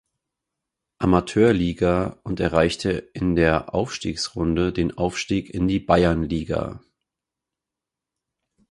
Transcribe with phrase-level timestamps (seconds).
[0.97, 6.81] Amateurliga und erreichte in der Aufstiegsrunde den Aufstieg in die Bayernliga.